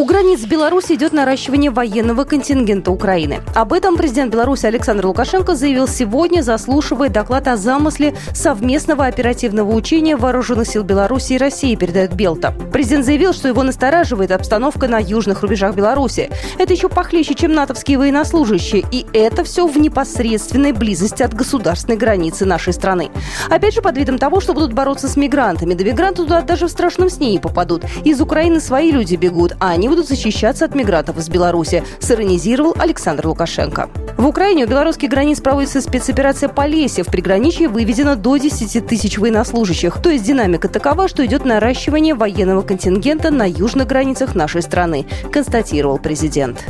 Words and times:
У 0.00 0.04
границ 0.06 0.40
Беларуси 0.46 0.94
идет 0.94 1.12
наращивание 1.12 1.70
военного 1.70 2.24
контингента 2.24 2.90
Украины. 2.90 3.40
Об 3.54 3.74
этом 3.74 3.98
президент 3.98 4.32
Беларуси 4.32 4.64
Александр 4.64 5.04
Лукашенко 5.04 5.54
заявил 5.54 5.86
сегодня, 5.86 6.40
заслушивая 6.40 7.10
доклад 7.10 7.46
о 7.48 7.58
замысле 7.58 8.16
совместного 8.32 9.04
оперативного 9.04 9.70
учения 9.74 10.16
Вооруженных 10.16 10.68
сил 10.68 10.84
Беларуси 10.84 11.34
и 11.34 11.36
России, 11.36 11.74
передает 11.74 12.14
Белта. 12.14 12.54
Президент 12.72 13.04
заявил, 13.04 13.34
что 13.34 13.48
его 13.48 13.62
настораживает 13.62 14.30
обстановка 14.30 14.88
на 14.88 14.98
южных 14.98 15.42
рубежах 15.42 15.74
Беларуси. 15.74 16.30
Это 16.56 16.72
еще 16.72 16.88
похлеще, 16.88 17.34
чем 17.34 17.52
натовские 17.52 17.98
военнослужащие. 17.98 18.86
И 18.90 19.04
это 19.12 19.44
все 19.44 19.66
в 19.66 19.76
непосредственной 19.76 20.72
близости 20.72 21.22
от 21.22 21.34
государственной 21.34 21.98
границы 21.98 22.46
нашей 22.46 22.72
страны. 22.72 23.10
Опять 23.50 23.74
же, 23.74 23.82
под 23.82 23.98
видом 23.98 24.16
того, 24.16 24.40
что 24.40 24.54
будут 24.54 24.72
бороться 24.72 25.08
с 25.08 25.18
мигрантами. 25.18 25.74
Да 25.74 25.84
мигранты 25.84 26.22
туда 26.22 26.40
даже 26.40 26.68
в 26.68 26.70
страшном 26.70 27.10
сне 27.10 27.32
не 27.32 27.38
попадут. 27.38 27.84
Из 28.02 28.18
Украины 28.22 28.60
свои 28.60 28.92
люди 28.92 29.16
бегут, 29.16 29.52
а 29.60 29.68
они 29.68 29.89
будут 29.90 30.06
защищаться 30.06 30.66
от 30.66 30.74
мигрантов 30.76 31.18
из 31.18 31.28
Беларуси, 31.28 31.82
сиронизировал 31.98 32.76
Александр 32.78 33.26
Лукашенко. 33.26 33.90
В 34.16 34.24
Украине 34.24 34.64
у 34.64 34.68
белорусских 34.68 35.10
границ 35.10 35.40
проводится 35.40 35.80
спецоперация 35.80 36.48
Полесье. 36.48 37.02
В 37.02 37.08
приграничье 37.08 37.68
выведено 37.68 38.14
до 38.14 38.36
10 38.36 38.86
тысяч 38.86 39.18
военнослужащих. 39.18 40.00
То 40.00 40.10
есть 40.10 40.24
динамика 40.24 40.68
такова, 40.68 41.08
что 41.08 41.26
идет 41.26 41.44
наращивание 41.44 42.14
военного 42.14 42.62
контингента 42.62 43.32
на 43.32 43.48
южных 43.48 43.88
границах 43.88 44.36
нашей 44.36 44.62
страны, 44.62 45.06
констатировал 45.32 45.98
президент. 45.98 46.64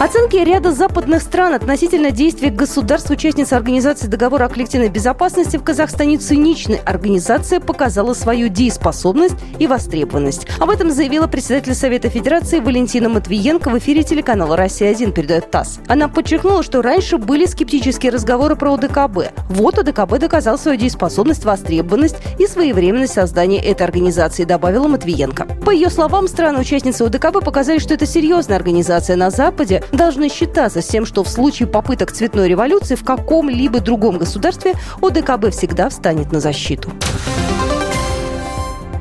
Оценки 0.00 0.36
ряда 0.36 0.70
западных 0.70 1.22
стран 1.22 1.54
относительно 1.54 2.12
действий 2.12 2.50
государств-участниц 2.50 3.52
Организации 3.52 4.06
договора 4.06 4.44
о 4.44 4.48
коллективной 4.48 4.90
безопасности 4.90 5.56
в 5.56 5.64
Казахстане 5.64 6.18
циничны. 6.18 6.80
Организация 6.84 7.58
показала 7.58 8.14
свою 8.14 8.48
дееспособность 8.48 9.34
и 9.58 9.66
востребованность. 9.66 10.46
Об 10.60 10.70
этом 10.70 10.92
заявила 10.92 11.26
председатель 11.26 11.74
Совета 11.74 12.10
Федерации 12.10 12.60
Валентина 12.60 13.08
Матвиенко 13.08 13.70
в 13.70 13.78
эфире 13.78 14.04
телеканала 14.04 14.56
«Россия-1», 14.56 15.10
передает 15.10 15.50
ТАСС. 15.50 15.80
Она 15.88 16.06
подчеркнула, 16.06 16.62
что 16.62 16.80
раньше 16.80 17.18
были 17.18 17.44
скептические 17.44 18.12
разговоры 18.12 18.54
про 18.54 18.74
ОДКБ. 18.74 19.32
Вот 19.50 19.80
ОДКБ 19.80 20.20
доказал 20.20 20.58
свою 20.58 20.78
дееспособность, 20.78 21.44
востребованность 21.44 22.18
и 22.38 22.46
своевременность 22.46 23.14
создания 23.14 23.58
этой 23.58 23.82
организации, 23.82 24.44
добавила 24.44 24.86
Матвиенко. 24.86 25.44
По 25.66 25.70
ее 25.72 25.90
словам, 25.90 26.28
страны-участницы 26.28 27.02
ОДКБ 27.02 27.44
показали, 27.44 27.80
что 27.80 27.94
это 27.94 28.06
серьезная 28.06 28.58
организация 28.58 29.16
на 29.16 29.30
Западе, 29.30 29.82
должны 29.92 30.28
считаться 30.28 30.82
с 30.82 30.86
тем, 30.86 31.06
что 31.06 31.22
в 31.24 31.28
случае 31.28 31.68
попыток 31.68 32.12
цветной 32.12 32.48
революции 32.48 32.94
в 32.94 33.04
каком-либо 33.04 33.80
другом 33.80 34.18
государстве 34.18 34.74
ОДКБ 35.00 35.50
всегда 35.50 35.88
встанет 35.88 36.32
на 36.32 36.40
защиту. 36.40 36.90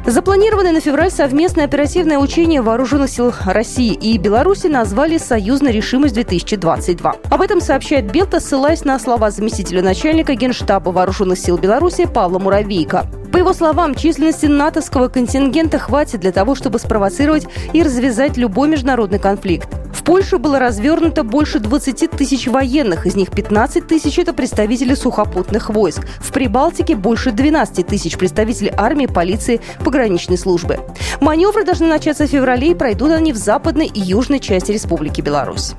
Запланированное 0.08 0.71
на 0.71 0.80
февраль 0.80 1.11
совместное 1.11 1.65
оперативное 1.65 2.17
учение 2.17 2.61
Вооруженных 2.61 3.09
сил 3.09 3.33
России 3.45 3.93
и 3.93 4.17
Беларуси 4.17 4.67
назвали 4.67 5.17
«Союзная 5.17 5.73
решимость-2022». 5.73 7.30
Об 7.30 7.41
этом 7.41 7.59
сообщает 7.59 8.09
Белта, 8.09 8.39
ссылаясь 8.39 8.85
на 8.85 8.99
слова 8.99 9.31
заместителя 9.31 9.81
начальника 9.81 10.33
Генштаба 10.35 10.91
Вооруженных 10.91 11.38
сил 11.38 11.58
Беларуси 11.58 12.05
Павла 12.05 12.39
Муравейко. 12.39 13.05
По 13.33 13.38
его 13.38 13.52
словам, 13.52 13.95
численности 13.95 14.45
натовского 14.45 15.09
контингента 15.09 15.77
хватит 15.77 16.21
для 16.21 16.31
того, 16.31 16.55
чтобы 16.55 16.80
спровоцировать 16.80 17.45
и 17.73 17.83
развязать 17.83 18.38
любой 18.38 18.69
международный 18.69 19.19
конфликт. 19.19 19.67
В 20.08 20.09
Польше 20.09 20.38
было 20.38 20.58
развернуто 20.58 21.23
больше 21.25 21.59
20 21.59 22.11
тысяч 22.11 22.47
военных, 22.47 23.05
из 23.05 23.17
них 23.17 23.30
15 23.30 23.88
тысяч– 23.88 24.17
это 24.19 24.31
представители 24.31 24.94
сухопутных 24.94 25.69
войск. 25.69 26.08
В 26.19 26.31
Прибалтике 26.31 26.95
больше 26.95 27.31
12 27.31 27.86
тысяч 27.86 28.17
представителей 28.17 28.72
армии, 28.77 29.08
полиции, 29.08 29.59
пограничной 29.83 30.38
службы. 30.38 30.80
Маневры 31.19 31.66
должны 31.66 31.88
начаться 31.88 32.25
в 32.25 32.30
феврале 32.30 32.72
и 32.72 32.73
пройдут 32.73 33.11
они 33.11 33.33
в 33.33 33.36
западной 33.36 33.87
и 33.87 33.99
южной 33.99 34.39
части 34.39 34.71
Республики 34.71 35.20
Беларусь. 35.20 35.73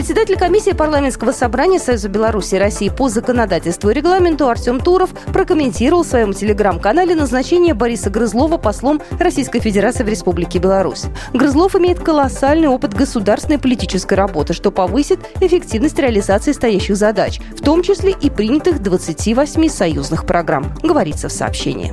Председатель 0.00 0.38
комиссии 0.38 0.70
парламентского 0.70 1.30
собрания 1.30 1.78
Союза 1.78 2.08
Беларуси 2.08 2.54
и 2.54 2.58
России 2.58 2.88
по 2.88 3.10
законодательству 3.10 3.90
и 3.90 3.92
регламенту 3.92 4.48
Артем 4.48 4.80
Туров 4.80 5.10
прокомментировал 5.26 6.04
в 6.04 6.06
своем 6.06 6.32
телеграм-канале 6.32 7.14
назначение 7.14 7.74
Бориса 7.74 8.08
Грызлова 8.08 8.56
послом 8.56 9.02
Российской 9.18 9.60
Федерации 9.60 10.02
в 10.02 10.08
Республике 10.08 10.58
Беларусь. 10.58 11.04
Грызлов 11.34 11.76
имеет 11.76 12.00
колоссальный 12.00 12.68
опыт 12.68 12.94
государственной 12.94 13.58
политической 13.58 14.14
работы, 14.14 14.54
что 14.54 14.70
повысит 14.70 15.20
эффективность 15.42 15.98
реализации 15.98 16.52
стоящих 16.52 16.96
задач, 16.96 17.38
в 17.54 17.62
том 17.62 17.82
числе 17.82 18.12
и 18.18 18.30
принятых 18.30 18.82
28 18.82 19.68
союзных 19.68 20.24
программ, 20.24 20.74
говорится 20.82 21.28
в 21.28 21.32
сообщении. 21.32 21.92